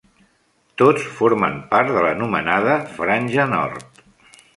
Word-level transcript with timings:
Tots 0.81 1.03
formen 1.17 1.59
part 1.73 1.91
de 1.97 2.01
l'anomenada 2.05 2.79
"franja 2.95 3.47
nord". 3.53 4.01